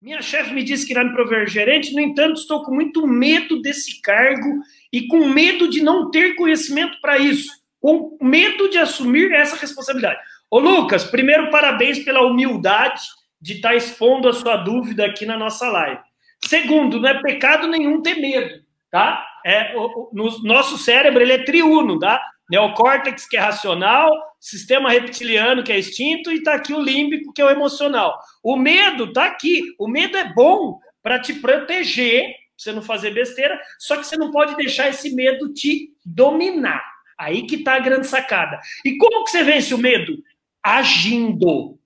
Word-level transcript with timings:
Minha 0.00 0.22
chefe 0.22 0.54
me 0.54 0.62
disse 0.62 0.86
que 0.86 0.92
irá 0.92 1.02
me 1.02 1.12
prover 1.12 1.48
gerente, 1.48 1.92
no 1.92 2.00
entanto, 2.00 2.40
estou 2.40 2.62
com 2.62 2.72
muito 2.72 3.04
medo 3.04 3.60
desse 3.60 4.00
cargo 4.00 4.60
e 4.92 5.08
com 5.08 5.26
medo 5.26 5.68
de 5.68 5.82
não 5.82 6.08
ter 6.08 6.36
conhecimento 6.36 7.00
para 7.00 7.18
isso, 7.18 7.50
com 7.80 8.16
medo 8.22 8.70
de 8.70 8.78
assumir 8.78 9.32
essa 9.32 9.56
responsabilidade. 9.56 10.20
Ô, 10.48 10.60
Lucas, 10.60 11.02
primeiro, 11.02 11.50
parabéns 11.50 11.98
pela 11.98 12.22
humildade 12.22 13.00
de 13.40 13.54
estar 13.54 13.70
tá 13.70 13.74
expondo 13.74 14.28
a 14.28 14.32
sua 14.32 14.56
dúvida 14.56 15.04
aqui 15.04 15.26
na 15.26 15.36
nossa 15.36 15.68
live. 15.68 16.00
Segundo, 16.44 17.00
não 17.00 17.08
é 17.08 17.20
pecado 17.20 17.66
nenhum 17.66 18.00
ter 18.00 18.14
medo, 18.20 18.62
tá? 18.92 19.26
É, 19.44 19.76
o, 19.76 19.80
o, 19.80 20.10
no 20.12 20.42
nosso 20.44 20.78
cérebro, 20.78 21.20
ele 21.20 21.32
é 21.32 21.44
triuno, 21.44 21.98
tá? 21.98 22.22
Neocórtex, 22.48 23.28
que 23.28 23.36
é 23.36 23.40
racional, 23.40 24.12
sistema 24.40 24.90
reptiliano, 24.90 25.62
que 25.62 25.72
é 25.72 25.78
instinto, 25.78 26.30
e 26.30 26.36
está 26.36 26.54
aqui 26.54 26.72
o 26.72 26.80
límbico, 26.80 27.32
que 27.32 27.42
é 27.42 27.44
o 27.44 27.50
emocional. 27.50 28.18
O 28.42 28.56
medo 28.56 29.04
está 29.04 29.26
aqui. 29.26 29.62
O 29.78 29.88
medo 29.88 30.16
é 30.16 30.32
bom 30.32 30.78
para 31.02 31.18
te 31.18 31.34
proteger, 31.34 32.22
pra 32.22 32.32
você 32.56 32.72
não 32.72 32.82
fazer 32.82 33.12
besteira, 33.12 33.60
só 33.78 33.96
que 33.96 34.06
você 34.06 34.16
não 34.16 34.30
pode 34.30 34.56
deixar 34.56 34.88
esse 34.88 35.14
medo 35.14 35.52
te 35.52 35.92
dominar. 36.04 36.84
Aí 37.18 37.46
que 37.46 37.56
está 37.56 37.74
a 37.74 37.80
grande 37.80 38.06
sacada. 38.06 38.60
E 38.84 38.96
como 38.96 39.24
que 39.24 39.30
você 39.30 39.42
vence 39.42 39.74
o 39.74 39.78
medo? 39.78 40.22
Agindo. 40.62 41.78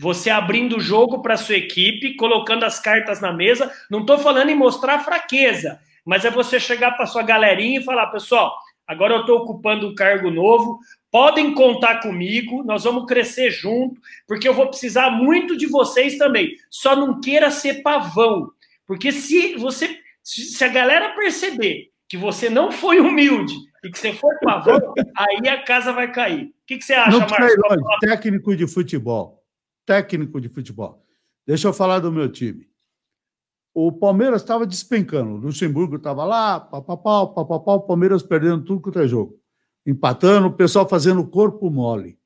Você 0.00 0.30
abrindo 0.30 0.76
o 0.76 0.80
jogo 0.80 1.20
para 1.20 1.36
sua 1.36 1.56
equipe, 1.56 2.14
colocando 2.14 2.64
as 2.64 2.78
cartas 2.78 3.20
na 3.20 3.32
mesa. 3.32 3.72
Não 3.90 4.00
estou 4.00 4.18
falando 4.18 4.48
em 4.48 4.54
mostrar 4.54 5.00
fraqueza, 5.00 5.80
mas 6.04 6.24
é 6.24 6.30
você 6.30 6.60
chegar 6.60 6.92
para 6.92 7.06
sua 7.06 7.22
galerinha 7.22 7.80
e 7.80 7.84
falar, 7.84 8.06
pessoal, 8.06 8.56
agora 8.86 9.14
eu 9.14 9.20
estou 9.20 9.38
ocupando 9.38 9.88
um 9.88 9.94
cargo 9.96 10.30
novo, 10.30 10.78
podem 11.10 11.54
contar 11.54 12.00
comigo, 12.00 12.62
nós 12.62 12.84
vamos 12.84 13.06
crescer 13.06 13.50
junto, 13.50 14.00
porque 14.26 14.48
eu 14.48 14.54
vou 14.54 14.68
precisar 14.68 15.10
muito 15.10 15.56
de 15.56 15.66
vocês 15.66 16.18
também. 16.18 16.54
Só 16.70 16.94
não 16.94 17.20
queira 17.20 17.50
ser 17.50 17.82
pavão, 17.82 18.50
porque 18.86 19.12
se 19.12 19.56
você, 19.56 19.98
se 20.22 20.62
a 20.64 20.68
galera 20.68 21.14
perceber 21.14 21.90
que 22.08 22.16
você 22.16 22.48
não 22.48 22.70
foi 22.72 23.00
humilde 23.00 23.54
e 23.84 23.90
que 23.90 23.98
você 23.98 24.12
for 24.12 24.38
pavão, 24.40 24.78
aí 25.16 25.48
a 25.48 25.62
casa 25.62 25.92
vai 25.92 26.10
cair. 26.10 26.46
O 26.46 26.52
que, 26.66 26.78
que 26.78 26.84
você 26.84 26.94
acha, 26.94 27.18
Marcos? 27.18 27.52
Técnico 28.00 28.56
de 28.56 28.66
futebol. 28.66 29.42
Técnico 29.86 30.40
de 30.40 30.48
futebol. 30.48 31.02
Deixa 31.46 31.68
eu 31.68 31.72
falar 31.72 31.98
do 32.00 32.12
meu 32.12 32.30
time 32.30 32.68
o 33.80 33.92
Palmeiras 33.92 34.42
estava 34.42 34.66
despencando. 34.66 35.34
O 35.34 35.36
Luxemburgo 35.36 35.96
estava 35.96 36.24
lá, 36.24 36.58
papapau, 36.58 37.32
papapau, 37.32 37.76
o 37.76 37.82
Palmeiras 37.82 38.24
perdendo 38.24 38.64
tudo 38.64 38.80
quanto 38.80 38.98
é 38.98 39.06
jogo. 39.06 39.37
Empatando, 39.88 40.48
o 40.48 40.52
pessoal 40.52 40.86
fazendo 40.86 41.26
corpo 41.26 41.70
mole. 41.70 42.18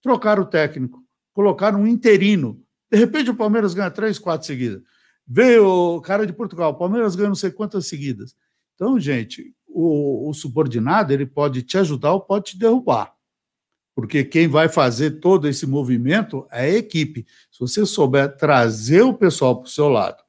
Trocaram 0.00 0.44
o 0.44 0.46
técnico, 0.46 1.02
colocaram 1.32 1.80
um 1.80 1.86
interino. 1.86 2.62
De 2.90 2.96
repente 2.96 3.28
o 3.28 3.34
Palmeiras 3.34 3.74
ganha 3.74 3.90
três, 3.90 4.20
quatro 4.20 4.46
seguidas. 4.46 4.80
Veio 5.26 5.66
o 5.66 6.00
cara 6.00 6.24
de 6.24 6.32
Portugal, 6.32 6.70
o 6.70 6.78
Palmeiras 6.78 7.16
ganha 7.16 7.28
não 7.28 7.34
sei 7.34 7.50
quantas 7.50 7.88
seguidas. 7.88 8.36
Então, 8.76 9.00
gente, 9.00 9.52
o, 9.66 10.28
o 10.30 10.32
subordinado 10.32 11.12
ele 11.12 11.26
pode 11.26 11.62
te 11.62 11.76
ajudar 11.76 12.12
ou 12.12 12.20
pode 12.20 12.52
te 12.52 12.58
derrubar. 12.58 13.12
Porque 13.96 14.22
quem 14.22 14.46
vai 14.46 14.68
fazer 14.68 15.18
todo 15.18 15.48
esse 15.48 15.66
movimento 15.66 16.46
é 16.52 16.62
a 16.62 16.68
equipe. 16.70 17.26
Se 17.50 17.58
você 17.58 17.84
souber 17.84 18.36
trazer 18.36 19.02
o 19.02 19.12
pessoal 19.12 19.56
para 19.56 19.66
o 19.66 19.70
seu 19.70 19.88
lado, 19.88 20.22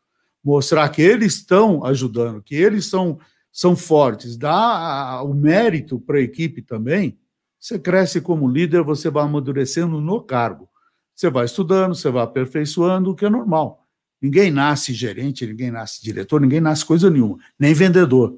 mostrar 0.43 0.89
que 0.89 1.01
eles 1.01 1.35
estão 1.35 1.85
ajudando, 1.85 2.41
que 2.41 2.55
eles 2.55 2.85
são, 2.85 3.19
são 3.53 3.75
fortes, 3.75 4.35
dar 4.35 5.21
o 5.23 5.33
mérito 5.33 5.99
para 5.99 6.17
a 6.17 6.21
equipe 6.21 6.63
também, 6.63 7.17
você 7.59 7.77
cresce 7.79 8.19
como 8.19 8.49
líder, 8.49 8.81
você 8.81 9.09
vai 9.09 9.23
amadurecendo 9.23 10.01
no 10.01 10.21
cargo. 10.21 10.67
Você 11.15 11.29
vai 11.29 11.45
estudando, 11.45 11.95
você 11.95 12.09
vai 12.09 12.23
aperfeiçoando, 12.23 13.11
o 13.11 13.15
que 13.15 13.25
é 13.25 13.29
normal. 13.29 13.87
Ninguém 14.19 14.49
nasce 14.49 14.91
gerente, 14.91 15.45
ninguém 15.45 15.69
nasce 15.69 16.03
diretor, 16.03 16.41
ninguém 16.41 16.59
nasce 16.59 16.83
coisa 16.83 17.09
nenhuma, 17.09 17.37
nem 17.57 17.73
vendedor. 17.73 18.37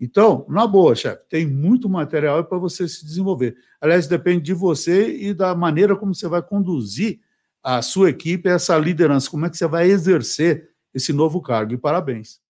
Então, 0.00 0.46
na 0.48 0.66
boa, 0.66 0.94
chefe, 0.94 1.24
tem 1.28 1.46
muito 1.46 1.88
material 1.88 2.42
para 2.44 2.56
você 2.56 2.88
se 2.88 3.04
desenvolver. 3.04 3.56
Aliás, 3.80 4.06
depende 4.08 4.44
de 4.44 4.54
você 4.54 5.14
e 5.16 5.34
da 5.34 5.54
maneira 5.54 5.94
como 5.94 6.14
você 6.14 6.26
vai 6.26 6.40
conduzir 6.40 7.20
a 7.62 7.82
sua 7.82 8.10
equipe, 8.10 8.48
essa 8.48 8.78
liderança, 8.78 9.30
como 9.30 9.44
é 9.44 9.50
que 9.50 9.56
você 9.56 9.66
vai 9.66 9.90
exercer 9.90 10.70
esse 10.94 11.12
novo 11.12 11.42
cargo. 11.42 11.74
E 11.74 11.78
parabéns. 11.78 12.40